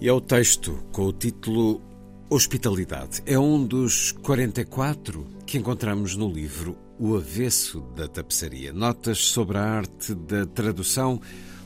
E 0.00 0.08
é 0.08 0.12
o 0.12 0.20
texto 0.20 0.82
com 0.90 1.06
o 1.06 1.12
título 1.12 1.80
Hospitalidade. 2.28 3.22
É 3.24 3.38
um 3.38 3.64
dos 3.64 4.10
44 4.10 5.24
que 5.46 5.58
encontramos 5.58 6.16
no 6.16 6.28
livro 6.28 6.76
O 6.98 7.16
Avesso 7.16 7.80
da 7.94 8.08
Tapeçaria. 8.08 8.72
Notas 8.72 9.18
sobre 9.18 9.58
a 9.58 9.62
arte 9.62 10.12
da 10.12 10.44
tradução 10.44 11.20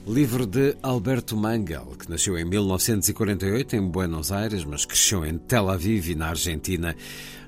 Livro 0.06 0.46
de 0.46 0.76
Alberto 0.82 1.36
Mangel, 1.36 1.94
que 1.96 2.10
nasceu 2.10 2.36
em 2.36 2.44
1948 2.44 3.76
em 3.76 3.88
Buenos 3.88 4.32
Aires, 4.32 4.64
mas 4.64 4.84
cresceu 4.84 5.24
em 5.24 5.38
Tel 5.38 5.70
Aviv 5.70 6.10
e 6.10 6.16
na 6.16 6.30
Argentina. 6.30 6.96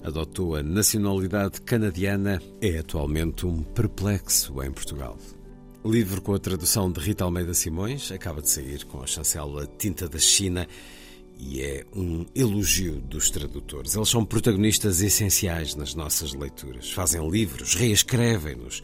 Adotou 0.05 0.55
a 0.55 0.63
nacionalidade 0.63 1.61
canadiana. 1.63 2.41
É 2.61 2.79
atualmente 2.79 3.47
um 3.47 3.63
perplexo 3.63 4.63
em 4.63 4.71
Portugal. 4.71 5.19
Livro 5.85 6.23
com 6.23 6.35
a 6.35 6.39
tradução 6.39 6.93
de 6.93 7.01
Rita 7.01 7.25
Almeida 7.25 7.53
Simões, 7.53 8.13
acaba 8.13 8.41
de 8.41 8.49
sair 8.49 8.85
com 8.85 9.03
a 9.03 9.07
chancela 9.07 9.67
Tinta 9.79 10.09
da 10.09 10.19
China 10.19 10.69
e 11.39 11.61
é 11.61 11.85
um 11.95 12.25
elogio 12.35 13.01
dos 13.01 13.31
tradutores. 13.31 13.97
Eles 13.97 14.09
são 14.09 14.25
protagonistas 14.25 15.03
essenciais 15.03 15.75
nas 15.75 15.95
nossas 15.95 16.33
leituras. 16.33 16.93
Fazem 16.93 17.29
livros, 17.29 17.75
reescrevem-nos 17.75 18.83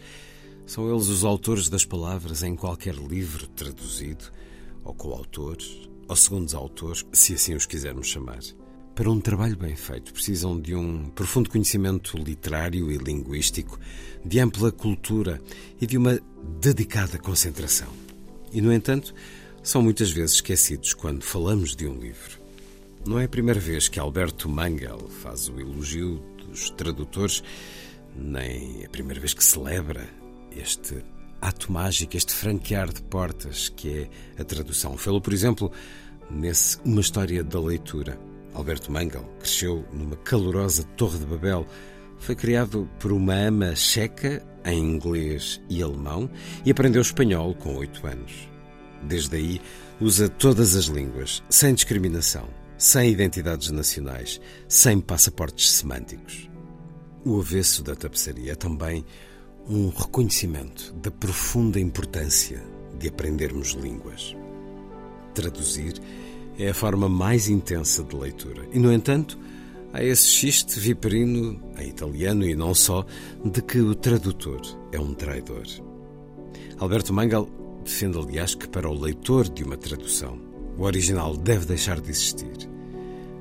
são 0.70 0.88
eles 0.88 1.08
os 1.08 1.24
autores 1.24 1.68
das 1.68 1.84
palavras 1.84 2.44
em 2.44 2.54
qualquer 2.54 2.94
livro 2.94 3.48
traduzido, 3.48 4.26
ou 4.84 4.94
coautores, 4.94 5.88
ou 6.06 6.14
segundos 6.14 6.54
autores, 6.54 7.04
se 7.12 7.34
assim 7.34 7.56
os 7.56 7.66
quisermos 7.66 8.06
chamar. 8.06 8.38
Para 8.94 9.10
um 9.10 9.20
trabalho 9.20 9.56
bem 9.56 9.74
feito, 9.76 10.12
precisam 10.12 10.60
de 10.60 10.74
um 10.74 11.06
profundo 11.10 11.48
conhecimento 11.48 12.18
literário 12.18 12.90
e 12.90 12.98
linguístico, 12.98 13.78
de 14.24 14.38
ampla 14.38 14.70
cultura 14.70 15.40
e 15.80 15.86
de 15.86 15.96
uma 15.96 16.20
dedicada 16.60 17.18
concentração. 17.18 17.88
E, 18.52 18.60
no 18.60 18.72
entanto, 18.72 19.14
são 19.62 19.82
muitas 19.82 20.10
vezes 20.10 20.36
esquecidos 20.36 20.92
quando 20.92 21.22
falamos 21.22 21.74
de 21.74 21.86
um 21.86 21.98
livro. 21.98 22.38
Não 23.06 23.18
é 23.18 23.24
a 23.24 23.28
primeira 23.28 23.60
vez 23.60 23.88
que 23.88 23.98
Alberto 23.98 24.48
Mangel 24.48 25.08
faz 25.22 25.48
o 25.48 25.58
elogio 25.58 26.22
dos 26.38 26.68
tradutores, 26.70 27.42
nem 28.14 28.82
é 28.82 28.86
a 28.86 28.90
primeira 28.90 29.20
vez 29.20 29.32
que 29.32 29.42
celebra 29.42 30.06
este 30.54 31.02
ato 31.40 31.72
mágico, 31.72 32.16
este 32.16 32.34
franquear 32.34 32.92
de 32.92 33.00
portas 33.02 33.70
que 33.70 33.88
é 34.36 34.42
a 34.42 34.44
tradução. 34.44 34.98
Fê-lo, 34.98 35.20
por 35.20 35.32
exemplo, 35.32 35.72
nesse 36.30 36.78
Uma 36.84 37.00
História 37.00 37.42
da 37.42 37.60
Leitura. 37.60 38.18
Alberto 38.54 38.90
Mangel 38.90 39.24
cresceu 39.38 39.84
numa 39.92 40.16
calorosa 40.16 40.82
Torre 40.96 41.18
de 41.18 41.26
Babel. 41.26 41.66
Foi 42.18 42.34
criado 42.34 42.88
por 42.98 43.12
uma 43.12 43.34
ama 43.34 43.74
checa 43.74 44.44
em 44.64 44.78
inglês 44.78 45.60
e 45.68 45.82
alemão 45.82 46.30
e 46.64 46.70
aprendeu 46.70 47.00
espanhol 47.00 47.54
com 47.54 47.76
oito 47.76 48.06
anos. 48.06 48.48
Desde 49.02 49.36
aí, 49.36 49.60
usa 50.00 50.28
todas 50.28 50.76
as 50.76 50.84
línguas, 50.84 51.42
sem 51.48 51.74
discriminação, 51.74 52.48
sem 52.76 53.10
identidades 53.10 53.70
nacionais, 53.70 54.40
sem 54.68 55.00
passaportes 55.00 55.70
semânticos. 55.70 56.50
O 57.24 57.38
avesso 57.38 57.82
da 57.82 57.94
tapeçaria 57.94 58.52
é 58.52 58.54
também 58.54 59.04
um 59.68 59.88
reconhecimento 59.88 60.92
da 60.94 61.10
profunda 61.10 61.78
importância 61.78 62.62
de 62.98 63.08
aprendermos 63.08 63.70
línguas. 63.72 64.34
Traduzir 65.34 65.94
é 66.58 66.70
a 66.70 66.74
forma 66.74 67.08
mais 67.08 67.48
intensa 67.48 68.02
de 68.02 68.14
leitura 68.16 68.66
e, 68.72 68.78
no 68.78 68.92
entanto, 68.92 69.38
há 69.92 70.02
esse 70.02 70.28
xiste 70.28 70.78
viperino, 70.78 71.60
em 71.78 71.88
italiano 71.88 72.44
e 72.44 72.54
não 72.54 72.74
só, 72.74 73.04
de 73.44 73.62
que 73.62 73.80
o 73.80 73.94
tradutor 73.94 74.60
é 74.92 75.00
um 75.00 75.14
traidor. 75.14 75.64
Alberto 76.78 77.12
Mangal 77.12 77.48
defende, 77.84 78.18
aliás, 78.18 78.54
que 78.54 78.68
para 78.68 78.88
o 78.88 78.98
leitor 78.98 79.48
de 79.48 79.64
uma 79.64 79.76
tradução, 79.76 80.38
o 80.78 80.84
original 80.84 81.36
deve 81.36 81.66
deixar 81.66 82.00
de 82.00 82.10
existir, 82.10 82.68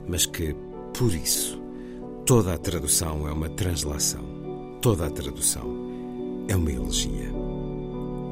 mas 0.08 0.26
que, 0.26 0.56
por 0.98 1.14
isso, 1.14 1.62
toda 2.26 2.54
a 2.54 2.58
tradução 2.58 3.28
é 3.28 3.32
uma 3.32 3.50
translação. 3.50 4.40
Toda 4.82 5.08
a 5.08 5.10
tradução 5.10 6.46
é 6.48 6.56
uma 6.56 6.72
elegia. 6.72 7.39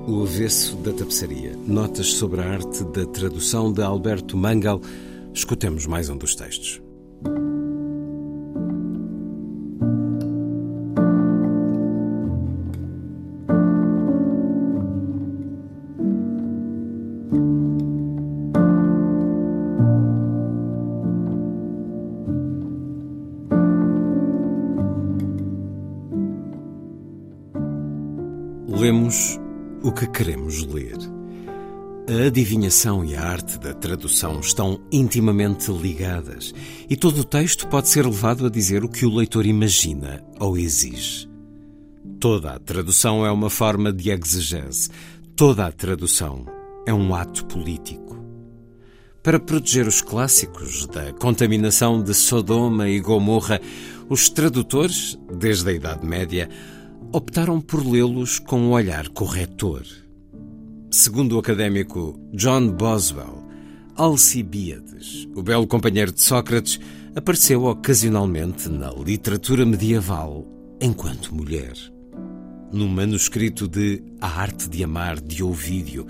O 0.08 0.24
avesso 0.24 0.78
da 0.78 0.94
tapeçaria. 0.94 1.52
Notas 1.68 2.14
sobre 2.14 2.40
a 2.40 2.46
arte 2.46 2.82
da 2.86 3.06
tradução 3.06 3.74
de 3.74 3.82
Alberto 3.82 4.38
Mangal. 4.38 4.80
Escutemos 5.34 5.86
mais 5.86 6.08
um 6.08 6.16
dos 6.16 6.34
textos. 6.34 6.82
Queremos 30.58 30.64
ler. 30.66 30.98
A 32.10 32.28
adivinhação 32.28 33.04
e 33.04 33.16
a 33.16 33.22
arte 33.22 33.60
da 33.60 33.74
tradução 33.74 34.40
estão 34.40 34.80
intimamente 34.92 35.70
ligadas 35.72 36.54
e 36.90 36.96
todo 36.96 37.20
o 37.20 37.24
texto 37.26 37.68
pode 37.68 37.90
ser 37.90 38.06
levado 38.06 38.46
a 38.46 38.50
dizer 38.50 38.84
o 38.84 38.90
que 38.90 39.06
o 39.06 39.14
leitor 39.14 39.46
imagina 39.46 40.24
ou 40.40 40.58
exige. 40.58 41.30
Toda 42.20 42.54
a 42.54 42.60
tradução 42.60 43.26
é 43.26 43.32
uma 43.32 43.50
forma 43.50 43.92
de 43.92 44.10
exegese, 44.10 44.90
toda 45.36 45.68
a 45.68 45.72
tradução 45.72 46.46
é 46.86 46.94
um 46.94 47.14
ato 47.14 47.46
político. 47.46 48.18
Para 49.22 49.40
proteger 49.40 49.86
os 49.86 50.02
clássicos 50.02 50.88
da 50.88 51.12
contaminação 51.12 52.02
de 52.02 52.14
Sodoma 52.14 52.88
e 52.88 53.02
Gomorra, 53.02 53.60
os 54.08 54.30
tradutores, 54.30 55.20
desde 55.38 55.70
a 55.70 55.74
Idade 55.74 56.06
Média, 56.06 56.50
optaram 57.12 57.60
por 57.60 57.86
lê-los 57.86 58.40
com 58.40 58.62
um 58.62 58.72
olhar 58.72 59.10
corretor. 59.10 59.84
Segundo 60.98 61.36
o 61.36 61.40
académico 61.40 62.20
John 62.34 62.72
Boswell, 62.72 63.48
Alcibíades, 63.96 65.28
o 65.36 65.44
belo 65.44 65.68
companheiro 65.68 66.12
de 66.12 66.24
Sócrates, 66.24 66.80
apareceu 67.16 67.66
ocasionalmente 67.66 68.68
na 68.68 68.90
literatura 68.90 69.64
medieval 69.64 70.44
enquanto 70.82 71.36
mulher. 71.36 71.74
no 72.74 72.88
manuscrito 72.88 73.68
de 73.68 74.02
A 74.20 74.42
Arte 74.42 74.68
de 74.68 74.84
Amar 74.84 75.22
de 75.22 75.44
Ovídio, 75.44 76.08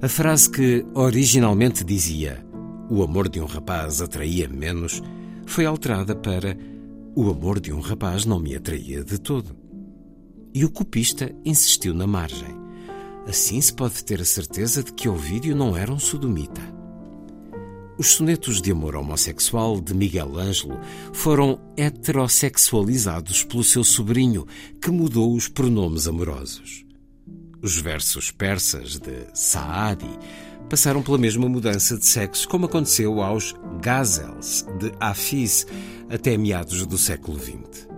a 0.00 0.08
frase 0.08 0.48
que 0.48 0.86
originalmente 0.94 1.82
dizia 1.82 2.46
o 2.88 3.02
amor 3.02 3.28
de 3.28 3.40
um 3.40 3.44
rapaz 3.44 4.00
atraía 4.00 4.48
menos 4.48 5.02
foi 5.46 5.66
alterada 5.66 6.14
para 6.14 6.56
o 7.16 7.28
amor 7.28 7.58
de 7.58 7.72
um 7.72 7.80
rapaz 7.80 8.24
não 8.24 8.38
me 8.38 8.54
atraía 8.54 9.02
de 9.02 9.18
todo. 9.18 9.56
E 10.54 10.64
o 10.64 10.70
copista 10.70 11.34
insistiu 11.44 11.92
na 11.92 12.06
margem. 12.06 12.57
Assim 13.28 13.60
se 13.60 13.74
pode 13.74 14.02
ter 14.02 14.22
a 14.22 14.24
certeza 14.24 14.82
de 14.82 14.90
que 14.90 15.06
Ovídio 15.06 15.54
não 15.54 15.76
era 15.76 15.92
um 15.92 15.98
sodomita. 15.98 16.62
Os 17.98 18.12
sonetos 18.12 18.62
de 18.62 18.72
amor 18.72 18.96
homossexual 18.96 19.82
de 19.82 19.92
Miguel 19.92 20.38
Ângelo 20.38 20.80
foram 21.12 21.60
heterossexualizados 21.76 23.42
pelo 23.42 23.62
seu 23.62 23.84
sobrinho, 23.84 24.46
que 24.80 24.90
mudou 24.90 25.34
os 25.34 25.46
pronomes 25.46 26.08
amorosos. 26.08 26.86
Os 27.60 27.76
versos 27.76 28.30
persas 28.30 28.98
de 28.98 29.26
Saadi 29.34 30.08
passaram 30.70 31.02
pela 31.02 31.18
mesma 31.18 31.48
mudança 31.50 31.98
de 31.98 32.06
sexo, 32.06 32.48
como 32.48 32.64
aconteceu 32.64 33.20
aos 33.20 33.54
Gazels 33.82 34.64
de 34.78 34.90
Hafiz 34.98 35.66
até 36.08 36.38
meados 36.38 36.86
do 36.86 36.96
século 36.96 37.38
XX. 37.38 37.88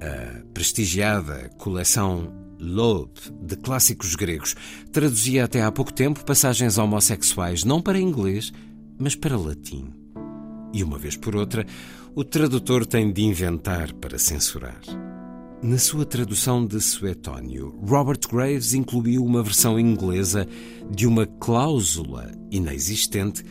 A 0.00 0.44
prestigiada 0.52 1.50
coleção 1.58 2.39
Loeb 2.60 3.10
de 3.42 3.56
clássicos 3.56 4.14
gregos 4.14 4.54
traduzia 4.92 5.44
até 5.44 5.62
há 5.62 5.72
pouco 5.72 5.92
tempo 5.92 6.24
passagens 6.24 6.78
homossexuais 6.78 7.64
não 7.64 7.80
para 7.80 7.98
inglês, 7.98 8.52
mas 8.98 9.14
para 9.14 9.36
latim. 9.36 9.90
E 10.72 10.84
uma 10.84 10.98
vez 10.98 11.16
por 11.16 11.34
outra, 11.34 11.66
o 12.14 12.22
tradutor 12.22 12.86
tem 12.86 13.10
de 13.12 13.22
inventar 13.22 13.92
para 13.94 14.18
censurar. 14.18 14.80
Na 15.62 15.78
sua 15.78 16.06
tradução 16.06 16.64
de 16.64 16.80
Suetónio, 16.80 17.78
Robert 17.86 18.20
Graves 18.30 18.72
incluiu 18.72 19.24
uma 19.24 19.42
versão 19.42 19.78
inglesa 19.78 20.46
de 20.90 21.06
uma 21.06 21.26
cláusula 21.26 22.32
inexistente 22.50 23.44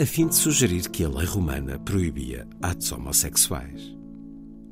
a 0.00 0.04
fim 0.04 0.26
de 0.26 0.34
sugerir 0.34 0.88
que 0.88 1.04
a 1.04 1.08
lei 1.08 1.24
romana 1.24 1.78
proibia 1.78 2.48
atos 2.60 2.90
homossexuais. 2.90 3.93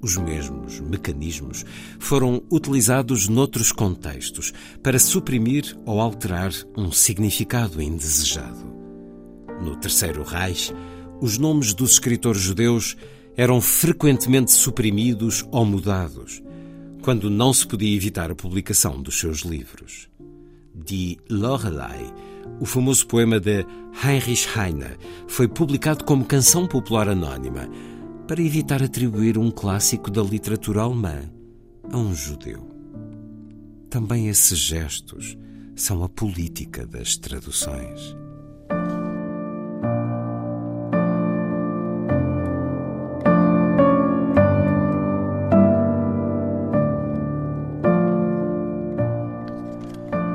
Os 0.02 0.16
mesmos 0.16 0.80
mecanismos 0.80 1.64
foram 2.00 2.42
utilizados 2.50 3.28
noutros 3.28 3.70
contextos 3.70 4.52
para 4.82 4.98
suprimir 4.98 5.78
ou 5.86 6.00
alterar 6.00 6.52
um 6.76 6.90
significado 6.90 7.80
indesejado. 7.80 8.66
No 9.62 9.76
Terceiro 9.76 10.24
Reich, 10.24 10.74
os 11.20 11.38
nomes 11.38 11.72
dos 11.72 11.92
escritores 11.92 12.42
judeus 12.42 12.96
eram 13.36 13.60
frequentemente 13.60 14.50
suprimidos 14.50 15.46
ou 15.52 15.64
mudados, 15.64 16.42
quando 17.00 17.30
não 17.30 17.52
se 17.52 17.64
podia 17.64 17.94
evitar 17.94 18.28
a 18.28 18.34
publicação 18.34 19.00
dos 19.00 19.20
seus 19.20 19.42
livros. 19.42 20.08
Die 20.74 21.16
Lorelei, 21.30 22.12
o 22.58 22.66
famoso 22.66 23.06
poema 23.06 23.38
de 23.38 23.64
Heinrich 24.04 24.48
Heine, 24.58 24.96
foi 25.28 25.46
publicado 25.46 26.02
como 26.02 26.24
canção 26.24 26.66
popular 26.66 27.08
anónima 27.08 27.68
para 28.26 28.40
evitar 28.40 28.82
atribuir 28.82 29.36
um 29.36 29.50
clássico 29.50 30.10
da 30.10 30.22
literatura 30.22 30.82
alemã 30.82 31.22
a 31.90 31.96
um 31.96 32.14
judeu. 32.14 32.68
Também 33.90 34.28
esses 34.28 34.58
gestos 34.58 35.36
são 35.76 36.02
a 36.02 36.08
política 36.08 36.86
das 36.86 37.16
traduções. 37.16 38.16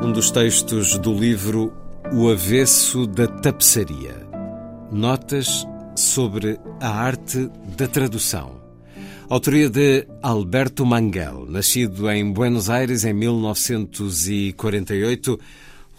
Um 0.04 0.12
dos 0.12 0.32
textos 0.32 0.98
do 1.00 1.14
livro 1.14 1.74
O 2.14 2.30
Avesso 2.30 3.08
da 3.08 3.28
Tapeçaria. 3.28 4.28
Notas 4.92 5.66
sobre 5.96 6.60
a 6.80 6.90
arte 6.90 7.50
da 7.78 7.88
tradução. 7.88 8.57
Autoria 9.30 9.69
de 9.69 10.05
Alberto 10.21 10.86
Manguel, 10.86 11.45
nascido 11.47 12.09
em 12.09 12.30
Buenos 12.32 12.69
Aires 12.69 13.03
em 13.05 13.13
1948. 13.13 15.39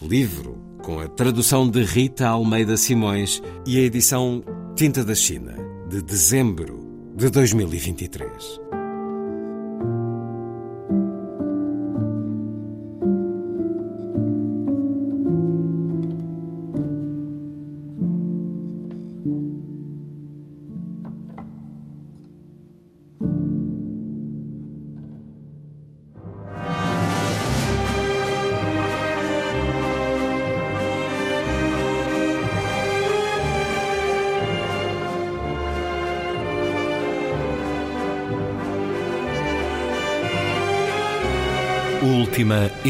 Livro 0.01 0.57
com 0.83 0.99
a 0.99 1.07
tradução 1.07 1.69
de 1.69 1.83
Rita 1.83 2.27
Almeida 2.27 2.75
Simões 2.75 3.39
e 3.65 3.77
a 3.77 3.81
edição 3.81 4.43
Tinta 4.75 5.05
da 5.05 5.15
China, 5.15 5.55
de 5.89 6.01
dezembro 6.01 6.85
de 7.15 7.29
2023. 7.29 8.68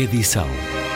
Edição. 0.04 0.89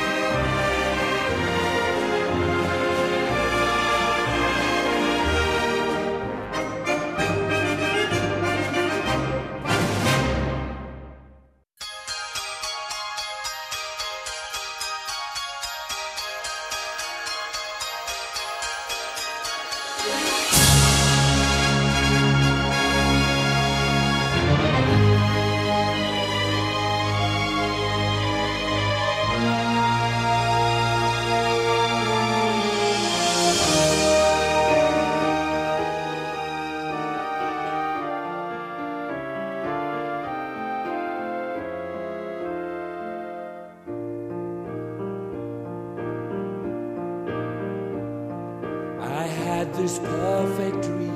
this 49.84 49.99
perfect 49.99 50.81
dream. 50.84 51.11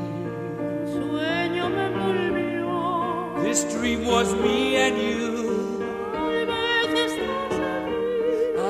This 3.42 3.64
dream 3.74 4.06
was 4.06 4.34
me 4.36 4.76
and 4.76 4.98
you. 4.98 5.26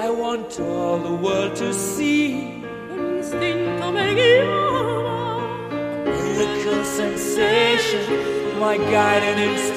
I 0.03 0.07
want 0.11 0.59
all 0.59 0.99
the 0.99 1.15
world 1.15 1.55
to 1.55 1.73
see 1.73 2.61
miracle 6.05 6.83
sensation, 6.85 8.59
my 8.59 8.77
guiding 8.77 9.39
instinct. 9.49 9.76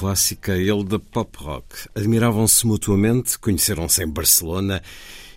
Clássica, 0.00 0.56
ele 0.56 0.82
da 0.82 0.98
pop 0.98 1.36
rock. 1.44 1.76
Admiravam-se 1.94 2.66
mutuamente, 2.66 3.38
conheceram-se 3.38 4.02
em 4.02 4.08
Barcelona 4.08 4.82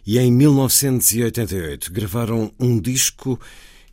e 0.07 0.17
em 0.17 0.31
1988 0.31 1.91
gravaram 1.91 2.49
um 2.57 2.79
disco 2.79 3.37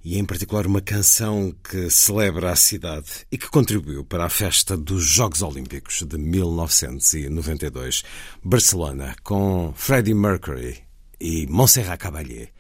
e, 0.05 0.17
em 0.17 0.25
particular, 0.25 0.69
uma 0.69 0.81
canção 0.81 1.53
que 1.69 1.91
celebra 1.91 2.53
a 2.53 2.57
cidade 2.57 3.27
e 3.33 3.37
que 3.37 3.51
contribuiu 3.51 4.05
para 4.05 4.25
a 4.25 4.31
festa 4.31 4.77
dos 4.77 5.05
Jogos 5.05 5.43
Olímpicos 5.43 6.05
de 6.07 6.17
1992. 6.17 8.05
Barcelona, 8.41 9.17
com 9.25 9.73
Freddie 9.75 10.15
Mercury 10.15 10.79
e 11.21 11.49
Montserrat 11.49 11.99
Caballé. 11.99 12.51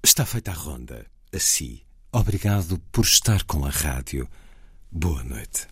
Está 0.00 0.24
feita 0.24 0.52
a 0.52 0.54
ronda. 0.54 1.04
Assim, 1.34 1.80
obrigado 2.12 2.80
por 2.92 3.04
estar 3.04 3.42
com 3.42 3.64
a 3.66 3.70
rádio. 3.70 4.28
Boa 4.92 5.24
noite. 5.24 5.71